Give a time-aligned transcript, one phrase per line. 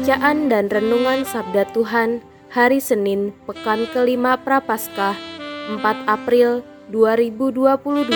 [0.00, 5.12] Bacaan dan Renungan Sabda Tuhan Hari Senin Pekan kelima Prapaskah
[5.76, 8.08] 4 April 2022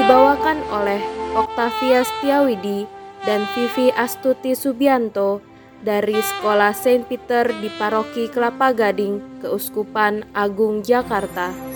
[0.00, 1.04] Dibawakan oleh
[1.36, 2.88] Octavia Setiawidi
[3.28, 5.44] dan Vivi Astuti Subianto
[5.84, 11.73] dari Sekolah Saint Peter di Paroki Kelapa Gading, Keuskupan Agung Jakarta.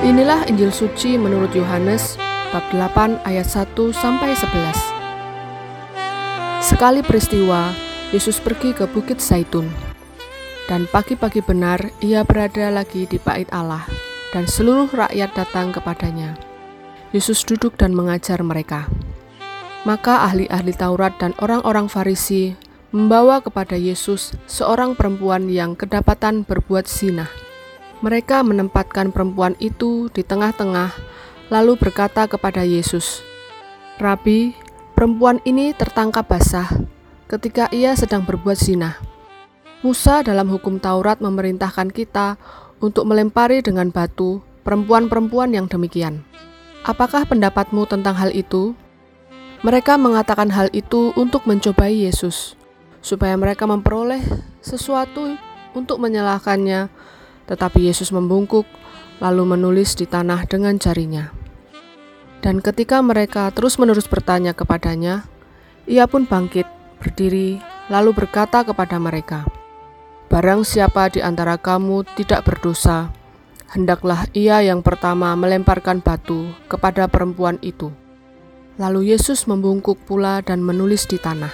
[0.00, 2.16] Inilah Injil suci menurut Yohanes
[2.56, 4.72] bab 8 ayat 1 sampai 11.
[6.64, 7.68] Sekali peristiwa,
[8.08, 9.68] Yesus pergi ke Bukit Zaitun.
[10.64, 13.84] Dan pagi-pagi benar ia berada lagi di bait Allah
[14.32, 16.32] dan seluruh rakyat datang kepadanya.
[17.12, 18.88] Yesus duduk dan mengajar mereka.
[19.84, 22.56] Maka ahli-ahli Taurat dan orang-orang Farisi
[22.88, 27.49] membawa kepada Yesus seorang perempuan yang kedapatan berbuat zina.
[28.00, 30.88] Mereka menempatkan perempuan itu di tengah-tengah,
[31.52, 33.20] lalu berkata kepada Yesus,
[34.00, 34.56] "Rabi,
[34.96, 36.64] perempuan ini tertangkap basah
[37.28, 38.96] ketika ia sedang berbuat zina."
[39.84, 42.40] Musa dalam hukum Taurat memerintahkan kita
[42.80, 46.24] untuk melempari dengan batu perempuan-perempuan yang demikian.
[46.80, 48.72] Apakah pendapatmu tentang hal itu?
[49.60, 52.56] Mereka mengatakan hal itu untuk mencobai Yesus,
[53.04, 54.24] supaya mereka memperoleh
[54.64, 55.36] sesuatu
[55.76, 56.88] untuk menyalahkannya
[57.46, 58.66] tetapi Yesus membungkuk,
[59.20, 61.30] lalu menulis di tanah dengan jarinya.
[62.40, 65.28] Dan ketika mereka terus-menerus bertanya kepadanya,
[65.84, 66.64] ia pun bangkit,
[66.96, 67.60] berdiri,
[67.92, 69.44] lalu berkata kepada mereka,
[70.30, 73.10] Barang siapa di antara kamu tidak berdosa,
[73.74, 77.90] hendaklah ia yang pertama melemparkan batu kepada perempuan itu.
[78.78, 81.50] Lalu Yesus membungkuk pula dan menulis di tanah.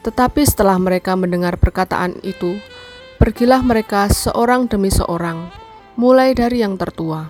[0.00, 2.56] Tetapi setelah mereka mendengar perkataan itu,
[3.20, 5.52] Pergilah mereka seorang demi seorang,
[5.92, 7.28] mulai dari yang tertua.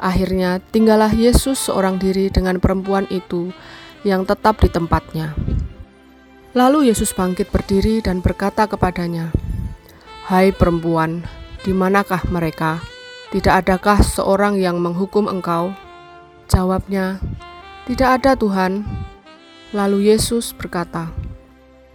[0.00, 3.52] Akhirnya tinggallah Yesus seorang diri dengan perempuan itu
[4.08, 5.36] yang tetap di tempatnya.
[6.56, 9.36] Lalu Yesus bangkit berdiri dan berkata kepadanya,
[10.32, 11.28] "Hai perempuan,
[11.60, 12.80] di manakah mereka?
[13.36, 15.76] Tidak adakah seorang yang menghukum engkau?"
[16.48, 17.20] Jawabnya,
[17.84, 18.88] "Tidak ada, Tuhan."
[19.76, 21.12] Lalu Yesus berkata,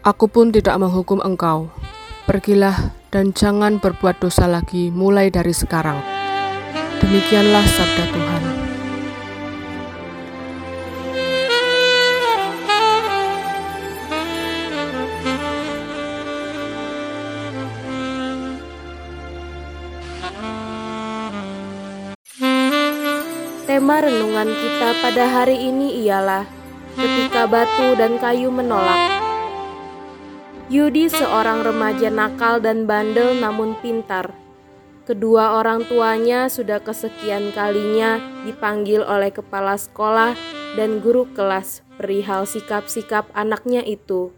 [0.06, 1.80] "Aku pun tidak menghukum engkau.
[2.21, 5.99] Pergilah dan jangan berbuat dosa lagi mulai dari sekarang.
[7.01, 8.43] Demikianlah sabda Tuhan.
[23.65, 26.45] Tema renungan kita pada hari ini ialah
[26.95, 29.30] ketika batu dan kayu menolak.
[30.71, 34.31] Yudi seorang remaja nakal dan bandel namun pintar.
[35.03, 40.31] Kedua orang tuanya sudah kesekian kalinya dipanggil oleh kepala sekolah
[40.79, 44.31] dan guru kelas perihal sikap-sikap anaknya itu.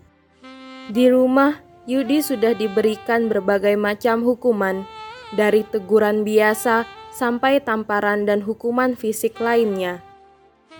[0.90, 4.90] Di rumah, Yudi sudah diberikan berbagai macam hukuman,
[5.38, 10.02] dari teguran biasa sampai tamparan dan hukuman fisik lainnya.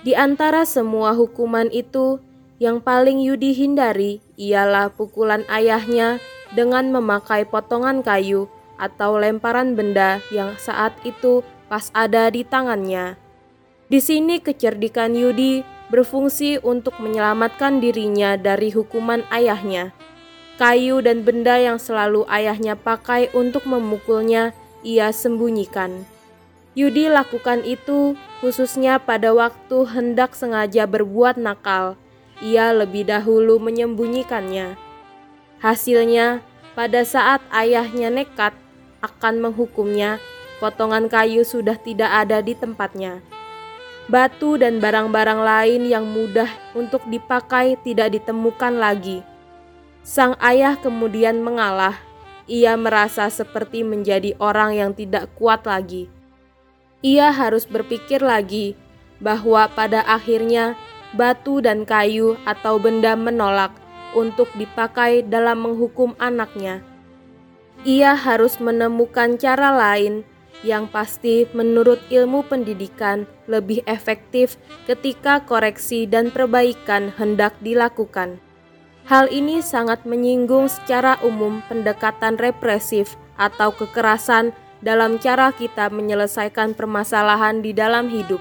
[0.02, 2.18] Di antara semua hukuman itu,
[2.64, 6.24] yang paling Yudi hindari ialah pukulan ayahnya
[6.56, 8.48] dengan memakai potongan kayu
[8.80, 13.20] atau lemparan benda yang saat itu pas ada di tangannya.
[13.92, 19.92] Di sini kecerdikan Yudi berfungsi untuk menyelamatkan dirinya dari hukuman ayahnya.
[20.56, 24.56] Kayu dan benda yang selalu ayahnya pakai untuk memukulnya,
[24.88, 26.08] ia sembunyikan.
[26.80, 32.00] Yudi lakukan itu khususnya pada waktu hendak sengaja berbuat nakal
[32.44, 34.76] ia lebih dahulu menyembunyikannya.
[35.64, 36.44] Hasilnya,
[36.76, 38.52] pada saat ayahnya nekat
[39.00, 40.20] akan menghukumnya,
[40.60, 43.24] potongan kayu sudah tidak ada di tempatnya.
[44.12, 49.24] Batu dan barang-barang lain yang mudah untuk dipakai tidak ditemukan lagi.
[50.04, 51.96] Sang ayah kemudian mengalah.
[52.44, 56.12] Ia merasa seperti menjadi orang yang tidak kuat lagi.
[57.00, 58.76] Ia harus berpikir lagi
[59.24, 60.76] bahwa pada akhirnya
[61.14, 63.74] batu dan kayu atau benda menolak
[64.14, 66.82] untuk dipakai dalam menghukum anaknya.
[67.84, 70.24] Ia harus menemukan cara lain
[70.64, 74.56] yang pasti menurut ilmu pendidikan lebih efektif
[74.88, 78.40] ketika koreksi dan perbaikan hendak dilakukan.
[79.04, 87.60] Hal ini sangat menyinggung secara umum pendekatan represif atau kekerasan dalam cara kita menyelesaikan permasalahan
[87.60, 88.40] di dalam hidup.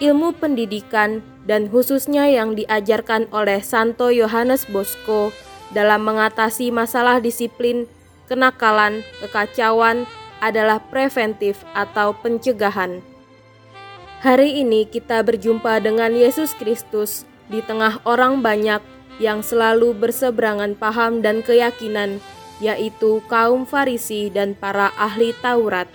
[0.00, 5.28] Ilmu pendidikan dan khususnya yang diajarkan oleh Santo Yohanes Bosco
[5.76, 7.84] dalam mengatasi masalah disiplin,
[8.24, 10.08] kenakalan, kekacauan,
[10.40, 13.04] adalah preventif atau pencegahan.
[14.24, 18.80] Hari ini kita berjumpa dengan Yesus Kristus di tengah orang banyak
[19.20, 22.24] yang selalu berseberangan paham dan keyakinan,
[22.56, 25.92] yaitu kaum Farisi dan para ahli Taurat.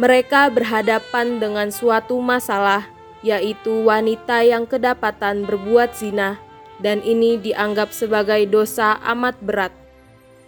[0.00, 6.40] Mereka berhadapan dengan suatu masalah, yaitu wanita yang kedapatan berbuat zina,
[6.80, 9.72] dan ini dianggap sebagai dosa amat berat.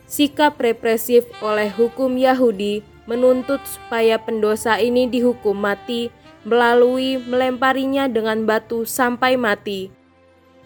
[0.08, 6.12] Sikap represif oleh hukum Yahudi menuntut supaya pendosa ini dihukum mati
[6.44, 9.92] melalui melemparinya dengan batu sampai mati.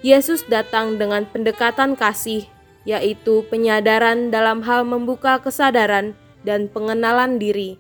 [0.02, 2.46] Yesus datang dengan pendekatan kasih,
[2.82, 7.78] yaitu penyadaran dalam hal membuka kesadaran dan pengenalan diri.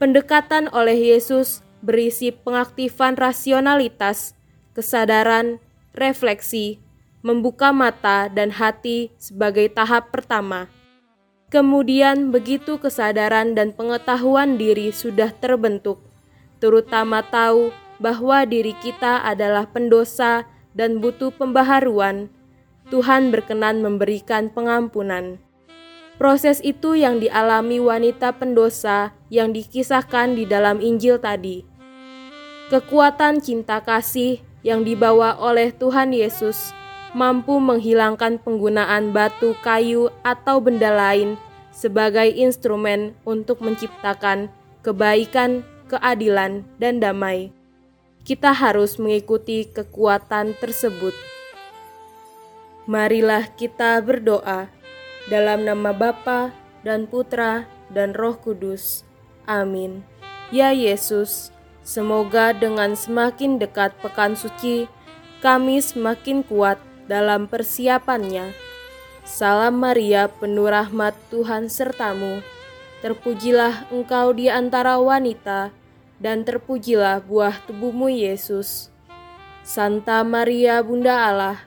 [0.00, 4.34] Pendekatan oleh Yesus berisi pengaktifan rasionalitas,
[4.74, 5.62] kesadaran,
[5.94, 6.82] refleksi,
[7.22, 10.66] membuka mata dan hati sebagai tahap pertama.
[11.46, 16.02] Kemudian, begitu kesadaran dan pengetahuan diri sudah terbentuk,
[16.58, 17.70] terutama tahu
[18.02, 20.42] bahwa diri kita adalah pendosa
[20.74, 22.26] dan butuh pembaharuan,
[22.90, 25.38] Tuhan berkenan memberikan pengampunan.
[26.16, 31.75] Proses itu yang dialami wanita pendosa yang dikisahkan di dalam Injil tadi.
[32.66, 36.74] Kekuatan cinta kasih yang dibawa oleh Tuhan Yesus
[37.14, 41.38] mampu menghilangkan penggunaan batu, kayu, atau benda lain
[41.70, 44.50] sebagai instrumen untuk menciptakan
[44.82, 47.54] kebaikan, keadilan, dan damai.
[48.26, 51.14] Kita harus mengikuti kekuatan tersebut.
[52.90, 54.66] Marilah kita berdoa
[55.30, 56.50] dalam nama Bapa
[56.82, 59.06] dan Putra dan Roh Kudus.
[59.46, 60.02] Amin.
[60.50, 61.54] Ya Yesus,
[61.86, 64.90] semoga dengan semakin dekat pekan suci,
[65.38, 68.50] kami semakin kuat dalam persiapannya.
[69.22, 72.42] Salam Maria, penuh rahmat Tuhan sertamu.
[73.06, 75.70] Terpujilah engkau di antara wanita,
[76.18, 78.90] dan terpujilah buah tubuhmu Yesus.
[79.62, 81.58] Santa Maria, Bunda Allah,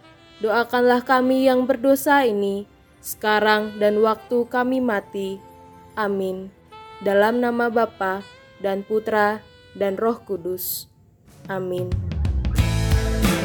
[0.43, 2.67] doakanlah kami yang berdosa ini,
[2.99, 5.39] sekarang dan waktu kami mati.
[5.95, 6.51] Amin.
[7.03, 8.23] Dalam nama Bapa
[8.59, 9.39] dan Putra
[9.77, 10.89] dan Roh Kudus.
[11.49, 11.89] Amin.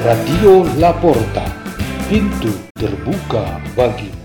[0.05, 1.49] Radio Laporta,
[2.09, 4.24] pintu terbuka bagimu.